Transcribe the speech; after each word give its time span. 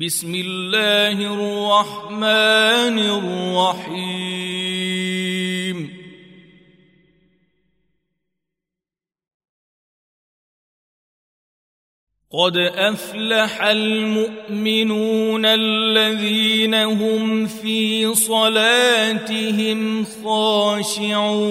بسم 0.00 0.34
الله 0.34 1.12
الرحمن 1.12 2.98
الرحيم. 3.78 4.72
قد 12.32 12.56
أفلح 12.56 13.62
المؤمنون 13.62 15.44
الذين 15.44 16.74
هم 16.74 17.46
في 17.46 18.14
صلاتهم 18.14 20.04
خاشعون. 20.04 21.42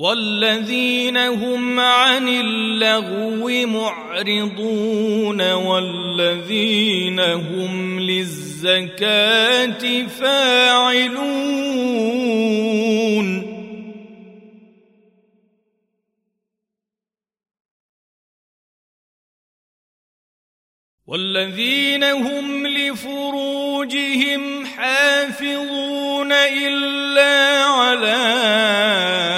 والذين 0.00 1.16
هم 1.16 1.80
عن 1.80 2.28
اللغو 2.28 3.66
معرضون 3.66 5.52
والذين 5.52 7.20
هم 7.20 8.00
للزكاة 8.00 10.06
فاعلون. 10.06 11.18
والذين 21.06 22.04
هم 22.04 22.66
لفروجهم 22.66 24.66
حافظون 24.66 26.32
إلا 26.32 27.64
على 27.64 29.37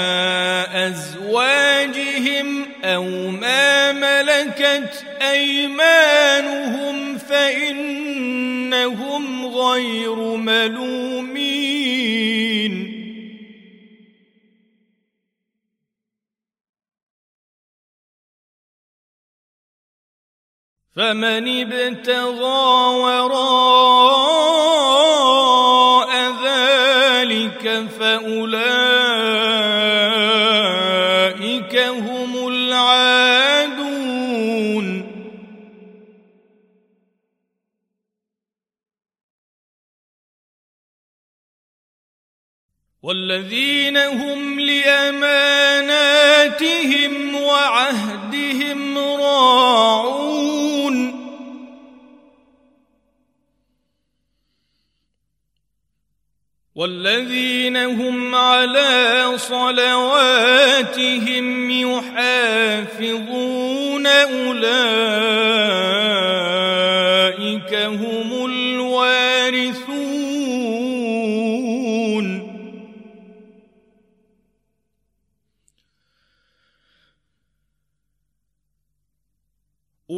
أو 2.84 3.05
ما 3.31 3.92
ملكت 3.92 5.05
أيمانهم 5.23 7.19
فإنهم 7.19 8.67
غير 9.47 10.17
ملومين. 10.36 11.70
فمن 20.97 21.73
ابتغى 21.73 22.97
وراء 23.01 24.50
والذين 43.03 43.97
هم 43.97 44.61
لأماناتهم 44.61 45.84
وعهدهم 47.34 48.98
راعون. 48.98 50.51
والذين 56.75 57.77
هم 57.77 58.34
على 58.34 59.33
صلواتهم 59.37 60.70
يحافظون 61.70 63.27
أولئك 64.07 65.80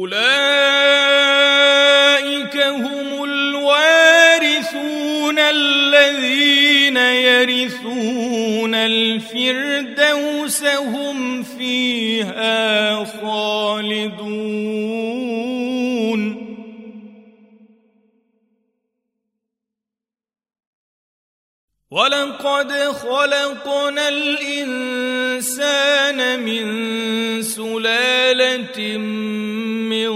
أولئك 0.03 0.17
هم 2.57 3.23
الوارثون 3.23 4.59
الذين 5.39 6.97
يرثون 6.97 8.75
الفردوس 8.75 10.63
هم 10.63 11.43
فيها 11.43 13.03
خالدون. 13.05 14.43
ولقد 21.91 22.71
خلقنا 22.73 24.07
الإنسان 25.33 26.39
من 26.45 27.41
سلالة 27.41 28.97
من 29.89 30.11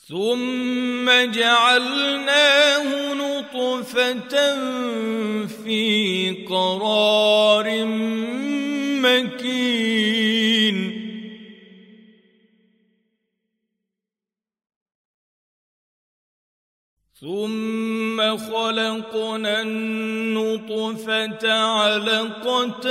ثم 0.09 1.05
جعلناه 1.31 3.13
نطفة 3.13 4.35
في 5.47 5.75
قرار 6.49 7.85
مكين. 9.05 10.77
ثم 17.25 18.37
خلقنا 18.37 19.61
النطفة 19.61 21.53
علقة 21.53 22.87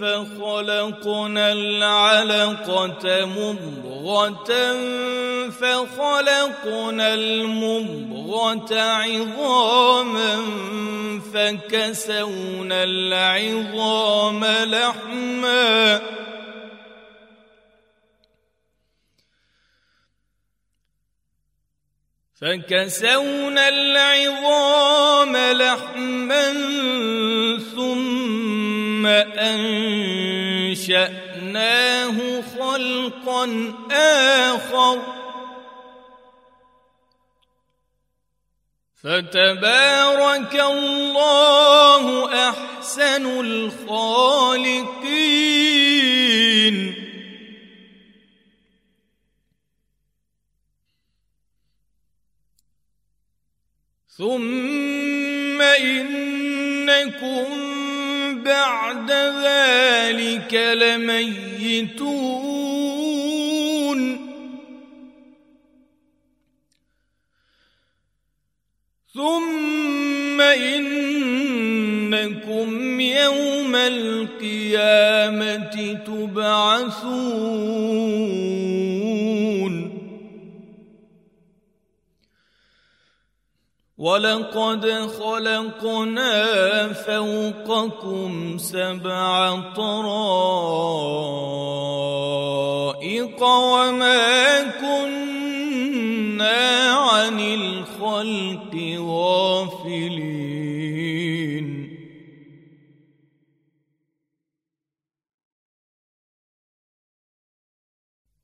فخلقنا 0.00 1.52
العلقة 1.52 3.26
مضغة 3.26 4.52
فخلقنا 5.50 7.14
المضغة 7.14 8.80
عظاما 8.80 10.36
فكسونا 11.34 12.84
العظام 12.84 14.44
لحماً 14.44 16.00
فكسونا 22.40 23.68
العظام 23.68 25.36
لحما 25.36 26.52
ثم 27.74 29.06
أنشأناه 30.66 30.82
خلقا 32.58 33.74
آخر 33.92 35.02
فتبارك 39.02 40.54
الله 40.54 42.34
أحسن 42.48 43.40
الخالقين 43.40 44.37
ثم 54.18 55.62
انكم 55.62 57.46
بعد 58.42 59.10
ذلك 59.44 60.54
لميتون 60.54 61.98
ثم 69.14 70.40
انكم 70.40 71.50
يوم 73.00 73.74
القيامه 73.74 75.18
تبعثون 76.06 77.48
ولقد 83.98 84.86
خلقنا 85.18 86.92
فوقكم 86.92 88.58
سبع 88.58 89.60
طرائق 89.76 91.02
وما 93.42 94.62
كنا 94.62 95.98
عن 96.94 97.40
الخلق 97.40 98.74
غافلين. 99.00 100.38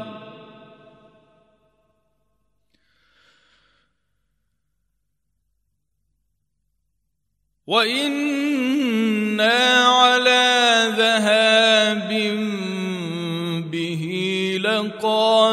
وإنا 7.67 8.28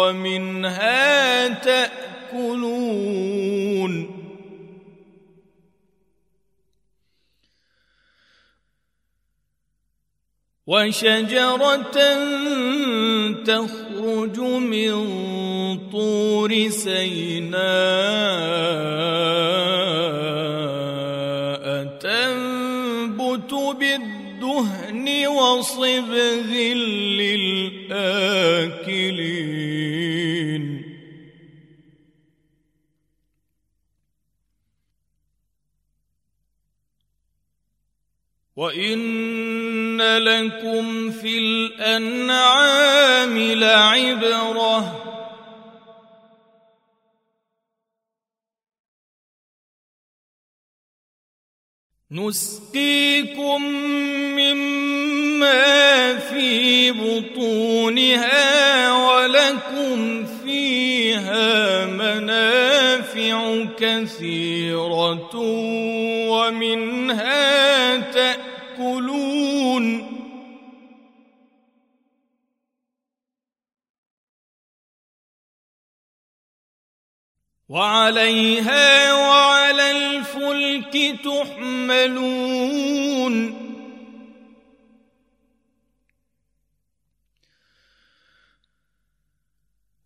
ومنها 0.00 1.48
تأكلون. 1.48 3.30
وشجرة 10.70 11.98
تخرج 13.42 14.38
من 14.40 14.94
طور 15.90 16.68
سيناء 16.68 17.60
تنبت 22.00 23.52
بالدهن 23.80 25.26
وصبغ 25.26 26.12
للآكلين 27.18 28.00
وإن 38.56 40.00
لكم 40.00 41.10
في 41.10 41.38
الأنعام 41.38 43.38
لعبرة 43.38 45.06
نسقيكم 52.12 53.62
مما 54.36 56.16
في 56.16 56.90
بطونها 56.92 58.92
ولكم 58.92 60.24
فيها 60.44 61.86
منافع 61.86 63.64
كثيرة 63.78 65.30
ومنها 66.30 67.96
تأكلون 67.96 68.39
وعليها 77.70 79.14
وعلى 79.14 79.90
الفلك 79.90 81.20
تحملون. 81.24 82.90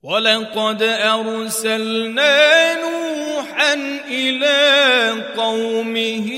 ولقد 0.02 0.82
أرسلنا 0.82 2.34
نوحا 2.74 3.74
إلى 4.08 5.10
قومه 5.36 6.28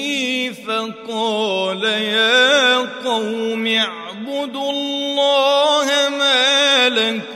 فقال 0.67 1.84
يا 1.84 2.76
قوم 3.05 3.67
اعبدوا 3.67 4.70
الله 4.70 5.88
ما 6.19 6.88
لكم 6.88 7.36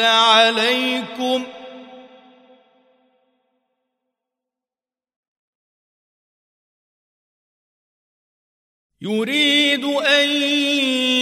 عليكم. 0.00 1.44
يريد 9.04 9.84
أن 9.84 10.28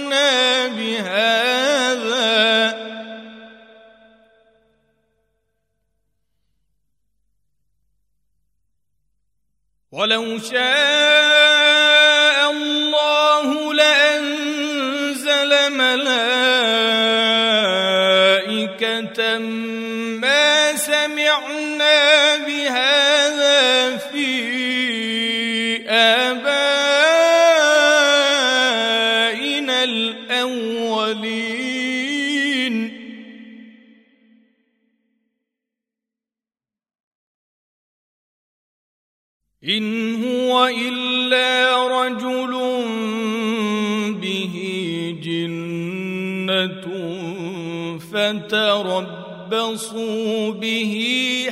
ولو 9.97 10.39
شاء 10.39 10.57
الله 12.51 13.73
لأنزل 13.73 15.51
ملائكة 15.69 16.17
ما 20.21 20.75
سمعنا 20.75 22.35
بهذا 22.37 22.56
فتربصوا 49.77 50.51
به 50.51 50.93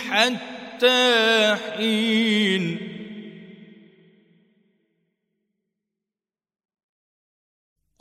حتى 0.10 1.56
حين. 1.56 2.78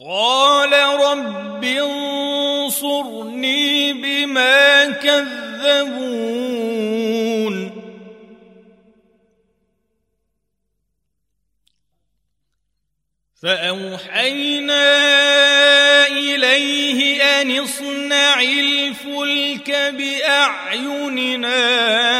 قال 0.01 0.73
رب 0.73 1.65
انصرني 1.65 3.13
بما 3.93 4.91
كذبون. 4.91 6.15
فأوحينا 13.43 14.94
بأعيننا 19.97 21.59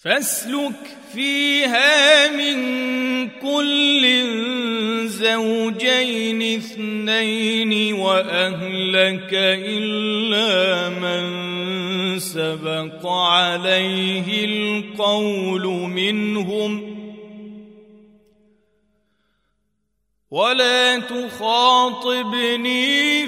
فاسلك 0.04 0.96
فيها 1.14 2.25
زوجين 5.96 6.58
اثنين 6.58 7.94
وأهلك 7.94 9.30
إلا 9.32 10.88
من 10.88 12.18
سبق 12.18 13.06
عليه 13.06 14.44
القول 14.44 15.66
منهم. 15.66 16.96
ولا 20.30 20.98
تخاطبني 20.98 22.58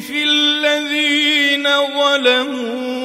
في 0.00 0.24
الذين 0.24 1.68
ظلموا. 1.98 2.97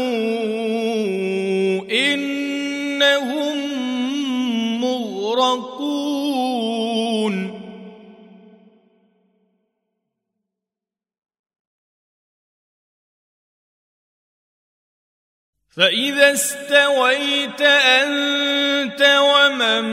فإذا 15.77 16.33
استويت 16.33 17.61
أنت 17.61 19.19
ومن 19.21 19.83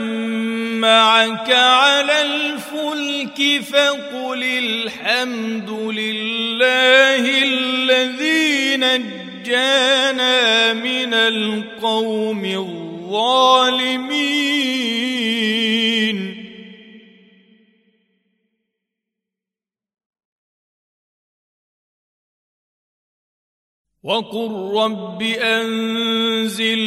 معك 0.79 1.51
على 1.51 2.21
الفلك 2.21 3.63
فقل 3.63 4.43
الحمد 4.43 5.69
لله 5.69 7.43
الذي 7.43 8.77
نجانا 8.77 10.73
من 10.73 11.13
القوم 11.13 12.45
الظالمين. 12.45 13.61
وقل 24.03 24.73
رب 24.75 25.21
انزلني 25.41 26.81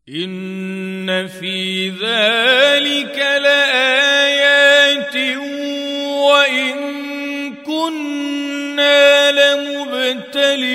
ان 0.08 1.26
في 1.26 1.88
ذلك 1.88 3.18
لايات 3.42 5.16
وان 6.06 6.85
كنا 8.76 9.32
لمبتلين. 9.32 10.72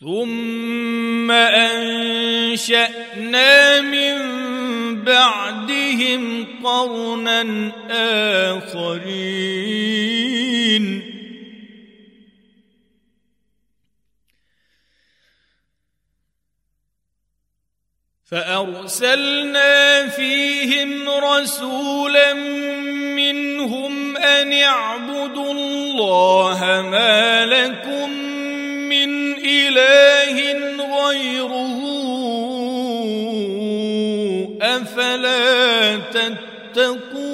ثم 0.00 1.30
أنشأنا 1.30 2.80
من 3.80 4.14
بعدهم 5.04 6.46
قرنا 6.64 7.72
آخرين. 8.60 10.23
فأرسلنا 18.34 20.08
فيهم 20.08 21.08
رسولا 21.08 22.34
منهم 23.14 24.16
أن 24.16 24.52
اعبدوا 24.52 25.52
الله 25.52 26.60
ما 26.90 27.46
لكم 27.46 28.10
من 28.88 29.32
إله 29.38 30.36
غيره. 31.06 31.78
أفلا 34.62 35.96
تتقون؟ 35.96 37.33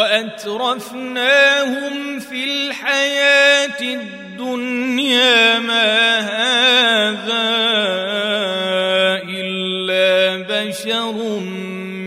وأترفناهم 0.00 1.94
في 2.20 2.44
الحياة 2.44 3.80
الدنيا 3.82 5.58
ما 5.58 6.18
هذا 6.18 7.50
إلا 9.28 10.36
بشر 10.48 11.40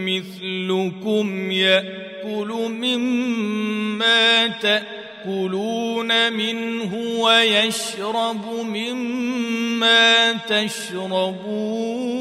مثلكم 0.09 1.51
يأكل 1.51 2.49
مما 2.69 4.47
تأكلون 4.47 6.33
منه 6.33 6.95
ويشرب 6.95 8.45
مما 8.63 10.31
تشربون 10.33 12.13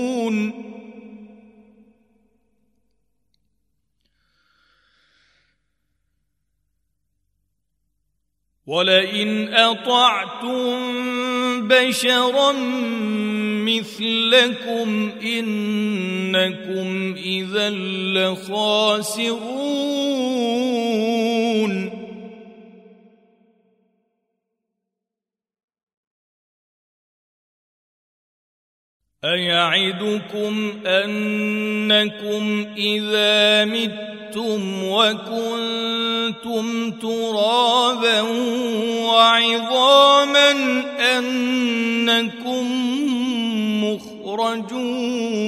ولئن 8.73 9.55
أطعتم 9.55 10.79
بشرا 11.69 12.53
مثلكم 13.69 15.11
إنكم 15.23 17.15
إذا 17.17 17.71
لخاسرون. 18.17 19.33
أيعدكم 29.25 30.73
أنكم 30.87 32.67
إذا 32.77 33.65
متم 33.65 34.22
متم 34.33 34.85
وكنتم 34.85 36.91
ترابا 36.91 38.21
وعظاما 39.01 40.51
انكم 41.19 42.67
مخرجون 43.85 45.43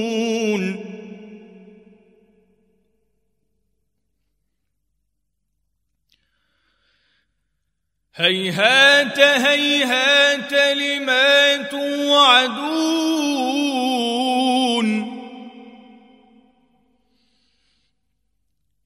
هيهات 8.17 9.19
هيهات 9.19 10.53
لما 10.53 11.57
توعدون 11.57 13.24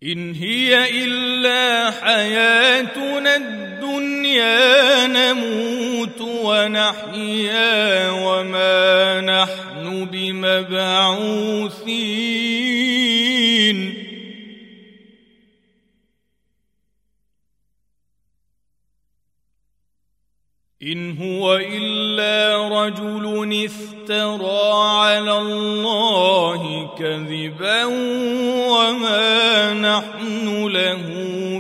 إن 0.03 0.35
هي 0.35 1.05
إلا 1.05 1.91
حياتنا 1.91 3.37
الدنيا 3.37 5.07
نموت 5.07 6.21
ونحيا 6.21 8.11
وما 8.11 9.21
نحن 9.21 10.05
بمبعوثين. 10.05 11.59
إن 20.83 21.19
هو 21.19 21.57
إلا 21.57 22.69
رجل 22.69 23.65
افترى 23.65 24.73
على 25.01 25.39
الله 25.39 26.95
كذبا 26.99 27.85
وما 28.71 29.48
نحن 29.99 30.67
له 30.67 31.03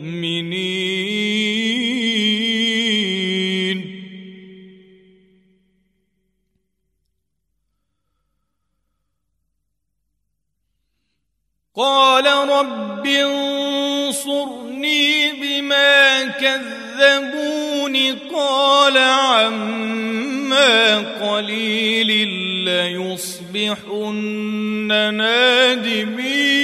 قال 11.75 12.25
رب 12.49 13.07
انصرني 13.07 15.31
بما 15.31 16.25
كذبون 16.25 17.95
قال 18.33 18.97
عما 18.97 20.97
قليل 20.97 22.29
ليصبحن 22.65 24.87
نادمين. 25.13 26.54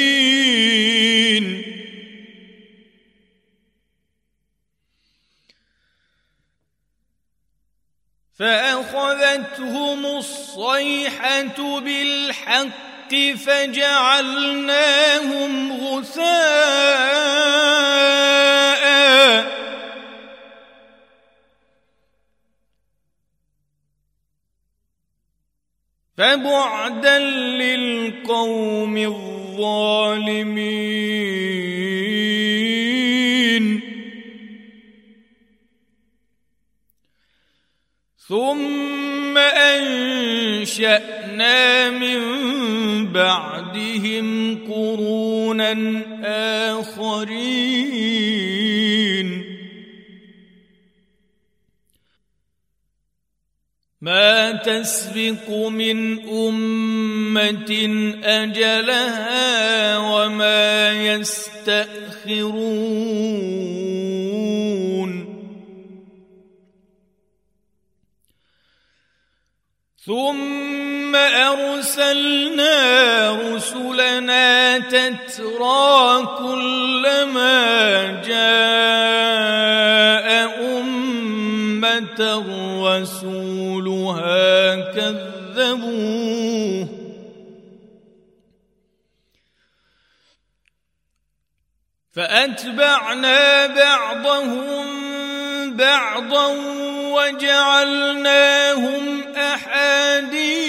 فأخذتهم 9.62 10.06
الصيحة 10.06 11.80
بالحق 11.80 13.16
فجعلناهم 13.46 14.74
غثاء. 15.74 16.42
فبعدا 26.18 27.20
للقوم 27.20 28.98
الظالمين. 28.98 30.72
ثم 39.32 39.38
أنشأنا 39.38 41.20
من 41.90 42.20
بعدهم 43.14 44.58
قرونا 44.68 46.02
آخرين. 46.80 48.12
ما 54.02 54.52
تسبق 54.52 55.50
من 55.68 56.30
أمة 56.30 57.72
أجلها 58.24 59.98
وما 59.98 60.92
يستأخرون. 60.92 62.12
ثم 70.12 71.16
أرسلنا 71.16 72.76
رسلنا 73.32 74.80
تترى 74.80 76.28
كلما 76.40 77.62
جاء 78.28 78.42
أمة 80.80 82.20
رسولها 82.88 84.76
كذبوه 84.92 86.88
فأتبعنا 92.12 93.68
بعضهم 93.68 95.02
بعضا 95.78 96.81
وجعلناهم 97.14 99.04
أحاديث. 99.34 100.62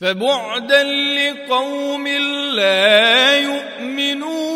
فبعدا 0.00 0.82
لقوم 0.82 2.08
لا 2.54 3.36
يؤمنون. 3.36 4.54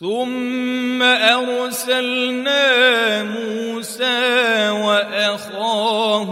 ثم 0.00 1.02
أرسلنا 1.02 2.64
موسى 3.22 4.70
وأخاه 4.70 6.30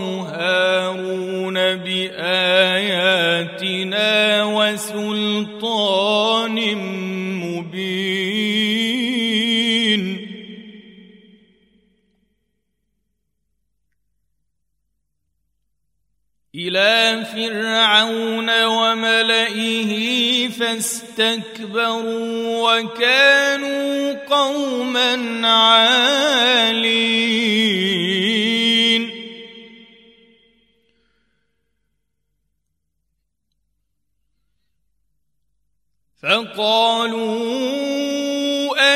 وسلطان 4.73 6.57
مبين. 7.45 8.49
إلى 16.55 17.25
فرعون 17.33 18.65
وملئه 18.65 19.93
فاستكبروا 20.49 22.03
وكانوا 22.81 24.13
قوما 24.27 25.49
عالين. 25.49 27.09
فقالوا 36.23 37.79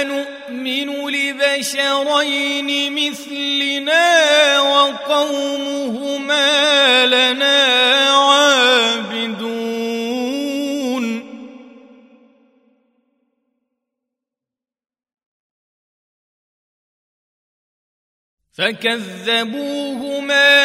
أنؤمن 0.02 0.88
لبشرين 1.10 2.92
مثلنا 2.92 4.60
وقومهما 4.60 6.46
لنا 7.06 7.62
عابدون. 8.10 9.52
فكذبوهما 18.52 19.94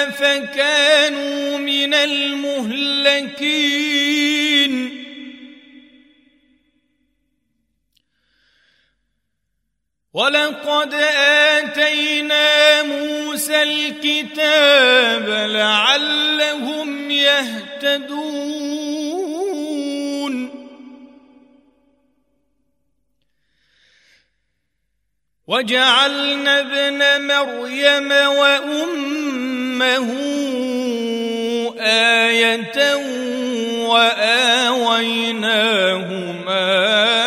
فكانوا 0.09 1.57
من 1.57 1.93
المهلكين. 1.93 3.07
ولقد 10.17 10.93
اتينا 11.53 12.83
موسى 12.83 13.63
الكتاب 13.63 15.29
لعلهم 15.29 17.11
يهتدون 17.11 18.17
وجعلنا 25.47 26.59
ابن 26.59 27.27
مريم 27.27 28.11
وامه 28.11 30.13
إيه 31.79 32.55
واويناهما 34.77 37.26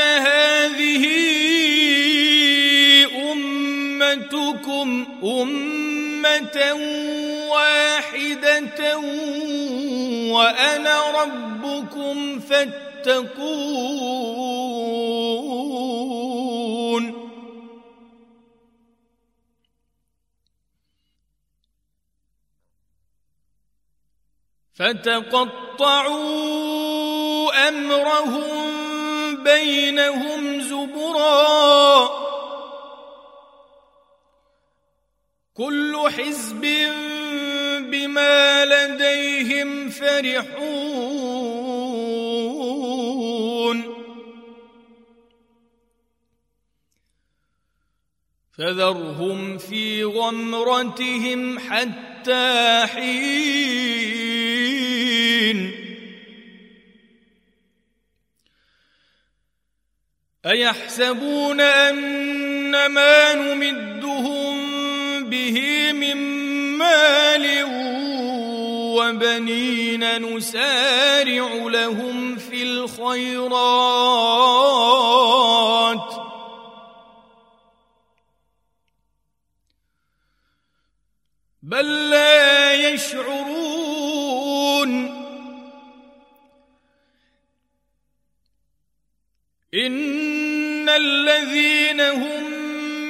وإن 0.00 0.22
هذه 0.22 1.04
أمتكم 3.32 5.06
أمة 5.24 6.58
واحدة 7.50 8.98
وأنا 10.32 11.22
ربكم 11.22 12.40
فاتقون 12.40 13.60
فتقطعوا 24.74 26.10
أمرهم 27.68 28.89
بينهم 29.44 30.60
زبرا 30.60 32.10
كل 35.54 35.96
حزب 36.16 36.60
بما 37.90 38.64
لديهم 38.64 39.90
فرحون 39.90 41.40
فذرهم 48.58 49.58
في 49.58 50.04
غمرتهم 50.04 51.58
حتى 51.58 52.86
حين 52.86 54.29
أيحسبون 60.46 61.60
أن 61.60 62.86
ما 62.86 63.34
نمدهم 63.34 64.60
به 65.24 65.92
من 65.92 66.16
مال 66.78 67.64
وبنين 68.96 70.22
نسارع 70.22 71.48
لهم 71.66 72.36
في 72.36 72.62
الخيرات. 72.62 73.50
هم 92.08 92.42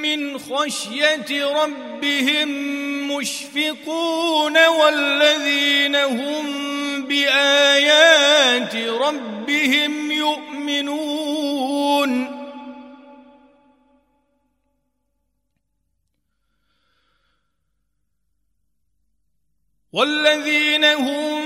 من 0.02 0.38
خشية 0.38 1.46
ربهم 1.46 2.48
مشفقون 3.12 4.66
والذين 4.66 5.96
هم 5.96 6.44
بآيات 7.06 8.76
ربهم 8.76 10.10
يؤمنون. 10.10 11.60
والذين 19.92 20.84
هم 20.84 21.42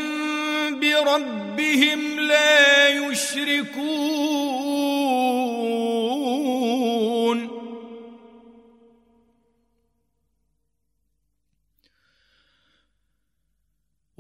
بربهم 0.80 2.20
لا 2.20 2.88
يشركون. 2.88 4.73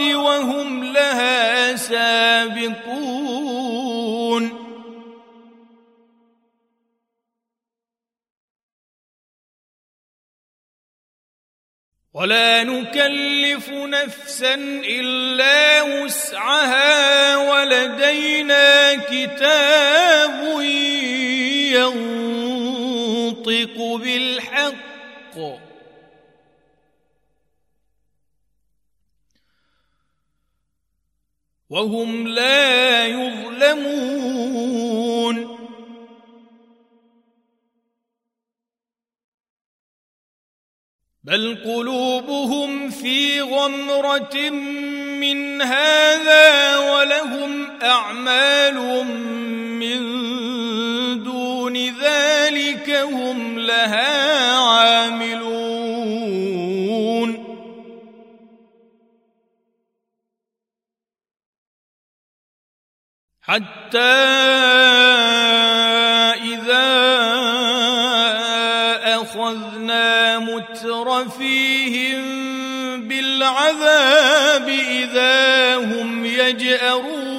وهم 0.01 0.85
لها 0.85 1.77
سابقون. 1.77 3.31
ولا 12.15 12.65
نكلف 12.65 13.71
نفسا 13.71 14.55
إلا 14.85 15.83
وسعها 15.83 17.37
ولدينا 17.37 18.95
كتاب 18.95 20.61
ينطق 23.01 23.77
بالحق. 23.97 25.60
وهم 31.71 32.27
لا 32.27 33.07
يظلمون. 33.07 34.71
بل 41.25 41.59
قلوبهم 41.65 42.91
في 42.91 43.41
غمرة 43.41 44.51
من 45.21 45.63
هذا 45.63 46.79
ولهم 46.79 47.81
أعمال 47.83 49.07
من 49.79 50.01
دون 51.25 51.77
ذلك 51.77 52.91
هم 52.91 53.59
لها 53.59 54.57
عاملون. 54.57 55.40
حتى 63.43 63.99
إذا 66.45 66.91
أخذنا 69.21 70.39
مترفيهم 70.39 72.21
بالعذاب 73.09 74.69
إذا 74.69 75.77
هم 75.77 76.25
يجأرون. 76.25 77.31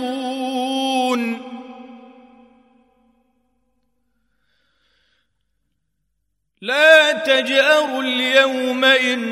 لا 6.61 7.11
تجأروا 7.11 8.03
اليوم 8.03 8.85
إنكم 8.85 9.27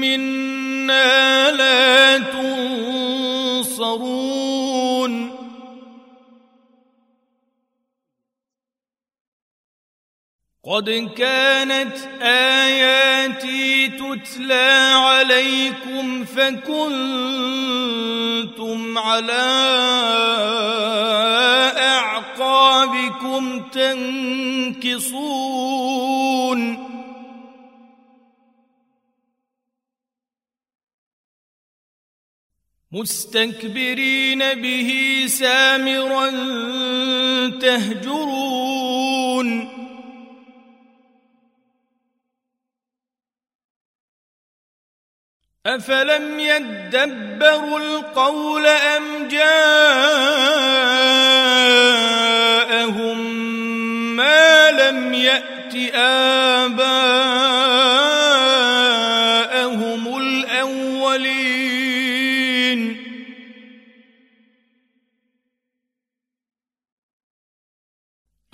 منا 0.00 1.50
قد 10.66 10.90
كانت 11.16 11.96
آياتي 12.22 13.88
تتلى 13.88 14.92
عليكم 14.94 16.24
فكنتم 16.24 16.88
على 18.98 19.74
ربكم 22.94 23.60
تنكصون. 23.60 25.14
مستكبرين 32.92 34.54
به 34.54 34.90
سامرا 35.26 36.30
تهجرون. 37.60 38.94
أفلم 45.66 46.40
يدبروا 46.40 47.78
القول 47.78 48.66
أم 48.66 49.28
جاءهم 49.28 49.54
ما 54.16 54.70
لم 54.70 55.14
يأت 55.14 55.74
آباءهم 55.94 56.96
الأولين؟ 60.16 60.74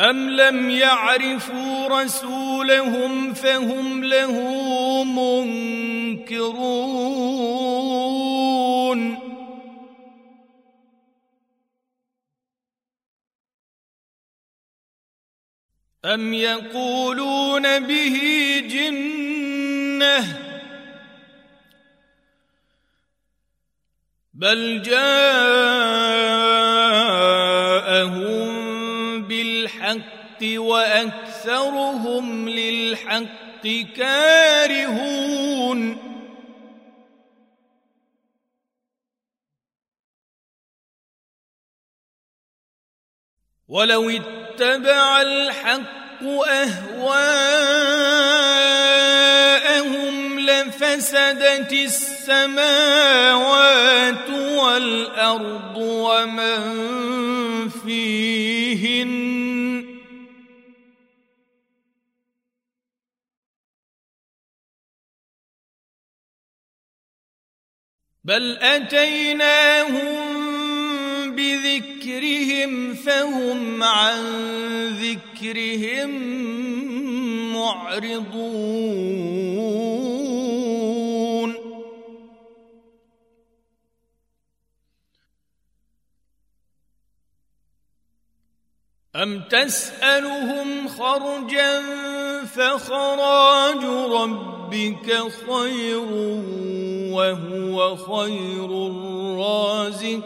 أم 0.00 0.30
لم 0.30 0.70
يعرفوا 0.70 2.02
رسولهم 2.02 3.34
فهم 3.34 4.04
له 4.04 4.32
منكرون؟ 5.04 5.89
أم 16.04 16.34
يقولون 16.34 17.78
به 17.78 18.16
جنة 18.70 20.38
بل 24.34 24.82
جاءهم 24.82 25.00
بالحق 29.22 30.42
وأكثرهم 30.42 32.48
للحق 32.48 33.66
كارهون. 33.96 35.19
ولو 43.70 44.10
اتبع 44.10 45.20
الحق 45.20 46.22
اهواءهم 46.48 47.20
لفسدت 50.40 51.72
السماوات 51.72 52.70
والارض 54.30 55.76
ومن 55.76 56.58
فيهن 57.68 59.30
بل 68.24 68.58
اتيناهم 68.58 70.49
بذكرهم 71.40 72.94
فهم 72.94 73.82
عن 73.82 74.20
ذكرهم 74.88 76.10
معرضون. 77.52 78.90
أم 89.16 89.42
تسألهم 89.48 90.88
خرجا 90.88 91.82
فخراج 92.44 93.84
ربك 94.70 95.10
خير 95.50 96.08
وهو 97.12 97.96
خير 97.96 98.70
الرازقين. 98.86 100.20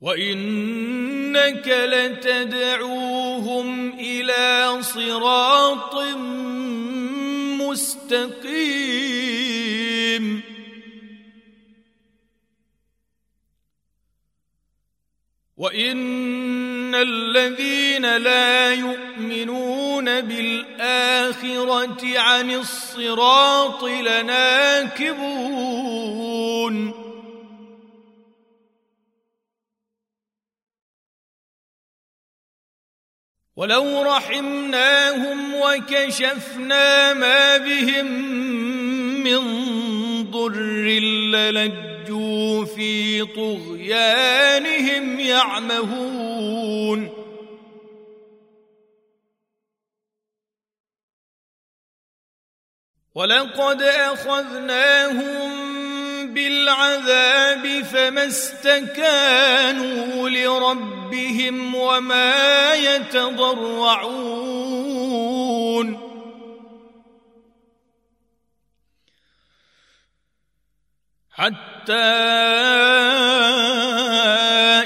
وإنك 0.00 1.68
لتدعوهم 1.68 3.68
إلى 3.98 4.82
صراط 4.82 5.94
مستقيم. 7.60 8.46
وان 15.56 16.94
الذين 16.94 18.16
لا 18.16 18.74
يؤمنون 18.74 20.20
بالاخره 20.20 22.18
عن 22.18 22.50
الصراط 22.50 23.84
لناكبون 23.84 25.26
ولو 33.56 34.02
رحمناهم 34.02 35.54
وكشفنا 35.54 37.14
ما 37.14 37.56
بهم 37.56 38.06
من 39.24 39.40
ضر 40.30 40.60
للجوا 40.60 41.85
في 42.76 43.24
طغيانهم 43.24 45.20
يعمهون 45.20 47.10
ولقد 53.14 53.82
اخذناهم 53.82 55.56
بالعذاب 56.34 57.82
فما 57.84 58.26
استكانوا 58.26 60.28
لربهم 60.28 61.74
وما 61.74 62.74
يتضرعون 62.74 64.36
حتى 71.30 71.75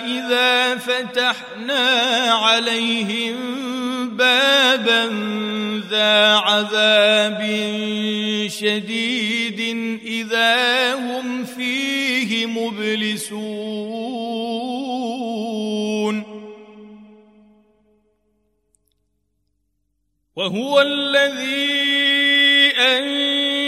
إذا 0.05 0.77
فتحنا 0.77 1.89
عليهم 2.33 3.37
بابا 4.17 5.07
ذا 5.91 6.37
عذاب 6.37 7.41
شديد 8.49 9.61
إذا 10.05 10.95
هم 10.95 11.45
فيه 11.45 12.47
مبلسون. 12.47 13.81
وهو 20.37 20.81
الذي 20.81 21.91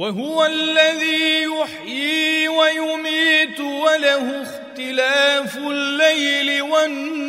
وهو 0.00 0.46
الذي 0.46 1.42
يحيي 1.42 2.48
ويميت 2.48 3.60
وله 3.60 4.42
اختلاف 4.42 5.56
الليل 5.56 6.62
والنهار. 6.62 7.20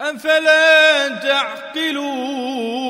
أفلا 0.00 1.08
تعقلون؟ 1.08 2.89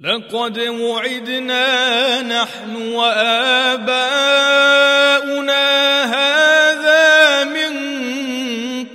لقد 0.00 0.58
وعدنا 0.58 2.22
نحن 2.22 2.76
وآباؤنا 2.76 4.00
هذا 6.04 7.44
من 7.44 7.74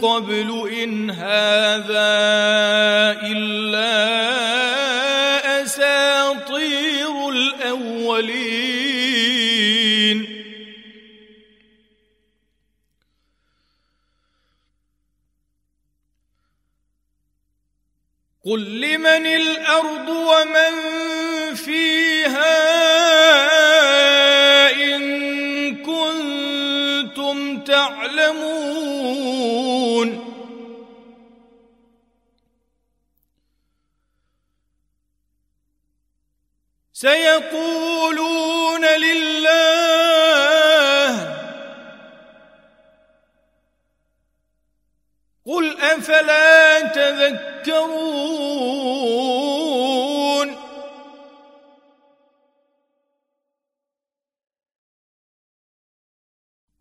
قبل 0.01 0.69
إن 0.83 1.09
هذا 1.09 2.09
إلا 3.21 3.95
أساطير 5.61 7.29
الأولين. 7.29 8.65
قل 18.45 18.61
لمن 19.15 19.25
الأرض 19.25 20.09
ومن 20.09 20.73
فيها 21.55 22.55
إن 24.71 25.83
كنتم 25.83 27.63
تعلمون. 27.63 28.95
سيقولون 36.93 38.85
لله 38.85 39.45
قل 45.45 45.81
أفلا 45.81 46.79
تذكرون 47.65 48.85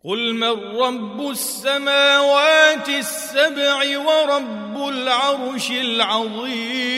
قل 0.05 0.35
من 0.35 0.77
رب 0.77 1.31
السماوات 1.31 2.89
السبع 2.89 3.99
ورب 3.99 4.89
العرش 4.89 5.71
العظيم. 5.71 6.95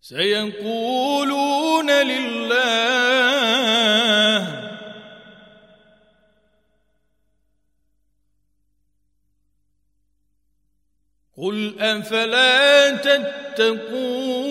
سيقولون 0.00 1.90
لله 1.90 3.41
قل 11.36 11.74
افلا 11.80 12.90
تتقون 12.90 14.42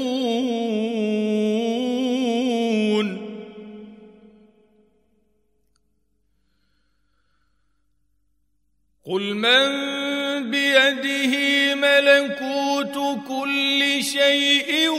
قل 9.06 9.34
من 9.34 10.52
بيده 10.52 11.76
ملكوت 11.76 12.98
كل 13.28 14.04
شيء 14.04 14.90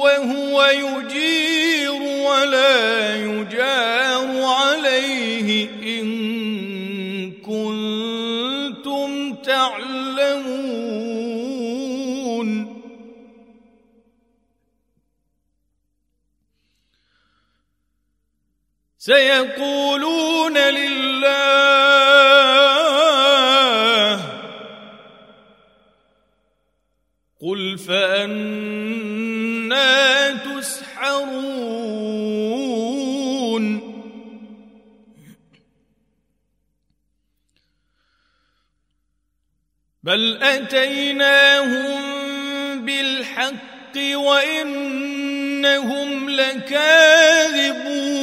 وهو 0.00 0.64
يجير 0.64 1.92
ولا 2.02 3.16
يجار 3.16 4.01
سيقولون 19.02 20.58
لله 20.58 21.32
قل 27.40 27.78
فأنا 27.78 28.70
تسحرون 30.30 31.32
بل 40.02 40.42
أتيناهم 40.42 42.02
بالحق 42.84 43.96
وإنهم 44.14 45.50
لكاذبون 46.30 48.21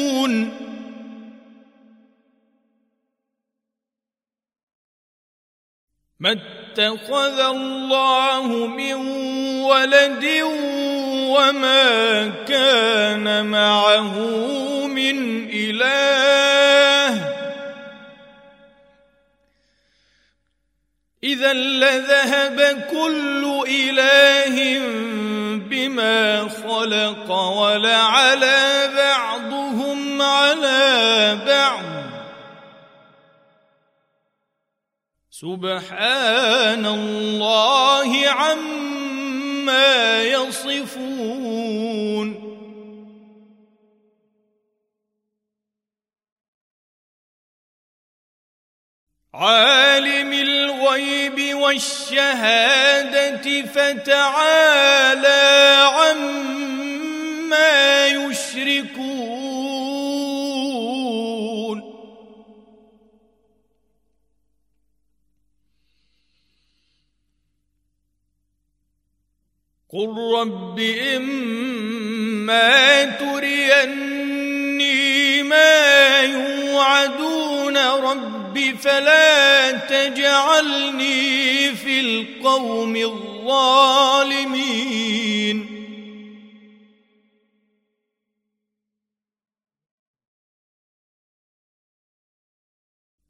ما 6.19 6.31
اتخذ 6.31 7.39
الله 7.39 8.47
من 8.67 8.93
ولد 9.61 10.25
وما 11.31 12.27
كان 12.47 13.45
معه 13.45 14.19
من 14.87 15.49
إله. 15.49 17.39
إذا 21.23 21.53
لذهب 21.53 22.87
كل 22.91 23.63
إله 23.67 24.79
بما 25.69 26.49
خلق 26.49 27.31
ولعلى 27.31 28.89
بعضهم 28.97 30.21
على 30.21 31.37
بعض. 31.47 31.98
سبحان 35.39 36.85
الله 36.85 38.27
عما 38.27 40.23
يصفون. 40.23 41.69
عالم 49.33 50.33
الغيب 50.33 51.55
والشهادة 51.55 53.47
فتعالى 53.61 55.39
عما 55.99 57.27
يشركون. 58.07 59.18
قل 69.93 70.15
رب 70.37 70.79
إما 71.15 73.03
تريني 73.05 74.89
ما 75.43 76.19
يوعدون 76.21 77.77
رب 77.77 78.59
فلا 78.81 79.71
تجعلني 79.71 81.71
في 81.75 82.01
القوم 82.01 82.95
الظالمين 82.95 84.49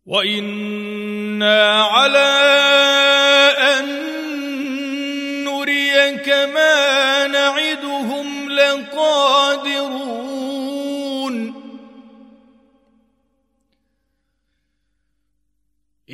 وإنا 0.05 1.83
على 1.83 2.28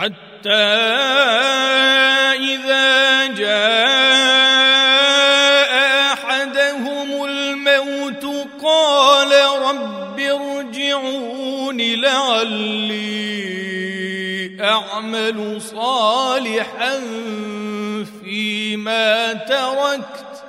حتى 0.00 0.48
إذا 2.32 3.26
جاء 3.26 4.60
أحدهم 6.12 7.24
الموت 7.24 8.24
قال 8.62 9.32
رب 9.62 10.20
ارجعون 10.20 11.80
لعلي 11.80 13.10
أعمل 14.60 15.62
صالحا 15.62 17.00
فيما 18.24 19.32
تركت. 19.32 20.44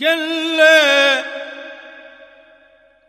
كلا 0.00 1.42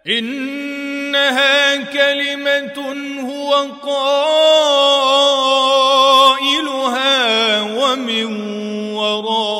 إنها 0.08 1.76
كلمة 1.76 2.78
هو 3.22 3.54
قائلها 3.82 4.82
ومن 7.62 8.26
ورائهم 8.96 9.54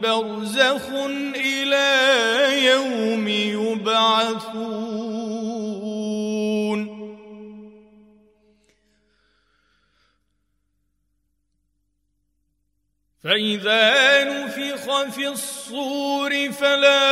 برزخ 0.00 0.90
إلى 1.36 1.88
يوم 2.66 3.28
يبعثون. 3.28 4.86
فإذا 13.24 14.24
نفخ 14.24 14.84
في 15.10 15.26
الصور 15.66 16.52
فلا 16.52 17.02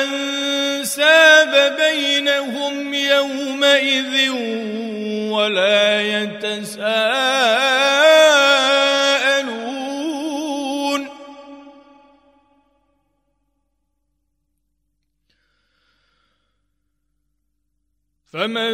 أنساب 0.00 1.76
بينهم 1.76 2.94
يومئذ 2.94 4.30
ولا 5.30 6.02
يتساءلون. 6.02 7.02
فمن 18.32 18.72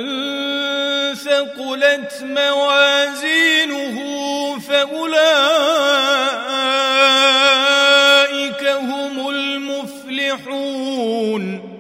ثقلت 1.14 2.22
موازينه 2.22 3.99
فأولئك 4.59 6.38
المفلحون 11.39 11.78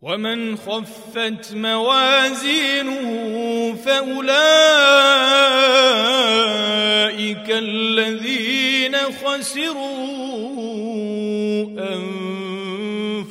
ومن 0.00 0.56
خفت 0.56 1.54
موازينه 1.54 3.04
فأولئك 3.84 4.30
الذين 7.50 8.96
خسروا 8.96 9.98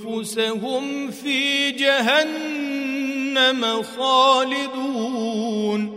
أنفسهم 0.07 1.11
في 1.11 1.71
جهنم 1.71 3.83
خالدون. 3.83 5.96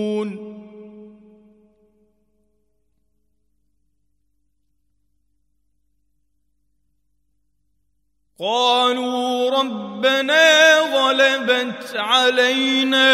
قالوا 8.41 9.49
ربنا 9.49 10.79
غلبت 10.79 11.93
علينا 11.95 13.07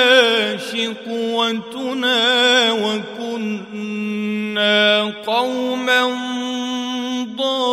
شقوتنا 0.58 2.22
وكنا 2.72 4.24
قوما 5.26 6.04
ضالين. 7.36 7.68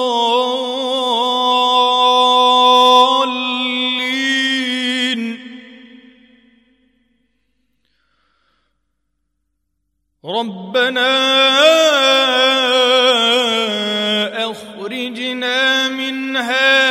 ربنا 10.24 11.14
أخرجنا 14.50 15.88
منها 15.88 16.83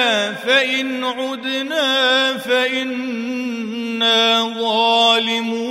فإن 0.64 1.03
عدنا 1.03 2.38
فإنا 2.38 4.20
ظالمون. 4.59 5.64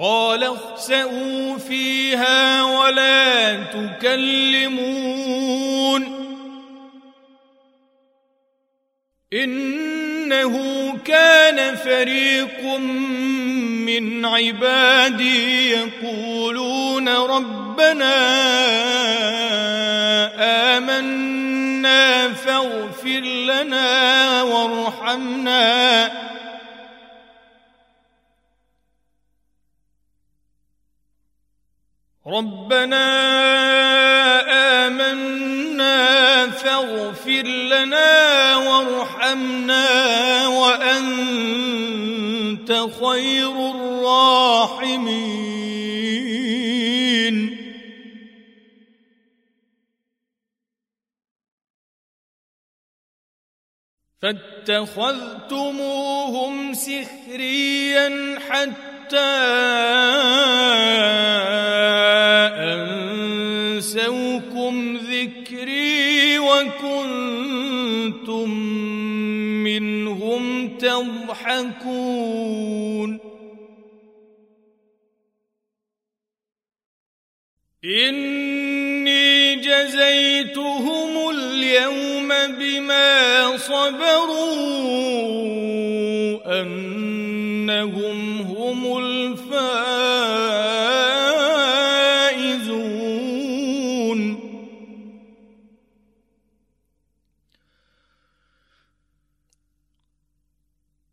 قال 0.00 0.44
اخسئوا 0.44 1.58
فيها 1.58 2.62
ولا 2.62 3.56
تكلمون. 3.64 5.00
إنه 9.32 10.56
كان 11.04 11.76
فريق 11.76 12.64
من 13.86 14.24
عبادي 14.24 15.70
يقولون 15.70 17.08
ربنا 17.80 18.16
آمنا 20.76 22.34
فاغفر 22.34 23.20
لنا 23.20 24.42
وارحمنا. 24.42 26.10
ربنا 32.26 33.06
آمنا 34.86 36.50
فاغفر 36.50 37.46
لنا 37.46 38.56
وارحمنا 38.56 39.86
وأنت 40.46 41.90
خير 43.00 43.54
الراحمين. 43.70 45.10
فاتخذتموهم 54.22 55.54
سخريا 56.74 58.38
حتى 58.48 59.18
أنسوكم 63.80 64.96
ذكري 64.96 66.38
وكنتم 66.38 67.30
منهم 69.64 70.76
تضحكون. 70.78 72.00
إني 77.84 78.79
جزيتهم 79.60 81.30
اليوم 81.30 82.28
بما 82.58 83.56
صبروا 83.56 84.60
أنهم 86.60 88.40
هم 88.40 88.98
الفائزون. 88.98 89.60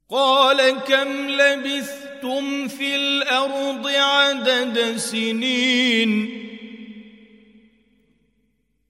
قال 0.10 0.70
كم 0.70 1.30
لبثتم 1.30 2.68
في 2.68 2.96
الأرض 2.96 3.88
عدد 3.88 4.98
سنين؟ 4.98 6.47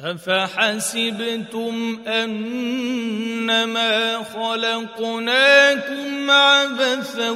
أفحسبتم 0.00 2.02
أنما 2.06 4.22
خلقناكم 4.22 6.30
عبثا 6.30 7.30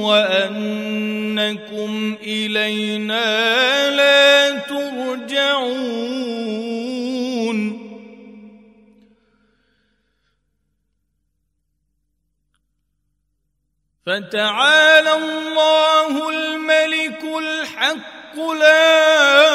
وأنكم 0.00 2.16
إلينا 2.22 3.90
لا 3.90 4.58
ترجعون؟ 4.58 5.96
فتعالى 14.06 15.12
الله 15.14 16.30
الملك 16.30 17.22
الحق 17.38 18.36
لا 18.60 19.46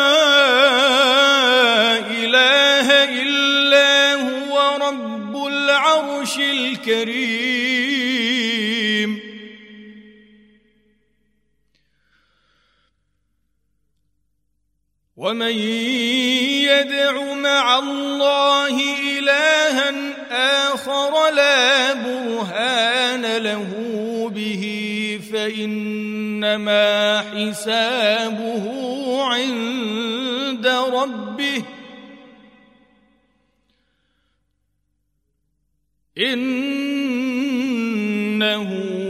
إله 2.31 2.87
إلا 3.21 4.13
هو 4.13 4.77
رب 4.87 5.47
العرش 5.47 6.37
الكريم. 6.37 7.51
ومن 15.17 15.55
يدع 16.71 17.33
مع 17.33 17.79
الله 17.79 18.81
إلها 19.17 19.91
آخر 20.73 21.29
لا 21.29 21.93
برهان 21.93 23.37
له 23.37 23.69
به 24.35 24.63
فإنما 25.33 27.19
حسابه 27.21 28.65
عند 29.23 30.67
ربه. 30.67 31.63
إنه 36.17 36.53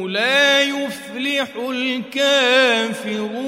لا 0.10 0.62
يفلح 0.62 1.56
الكافرون. 1.70 3.42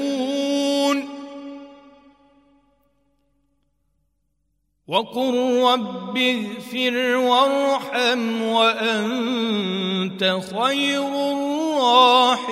وقل 4.86 5.60
رب 5.62 6.18
اغفر 6.18 7.16
وارحم 7.16 8.42
وأنت 8.42 10.22
خير 10.54 11.32
الراحمين. 11.32 12.44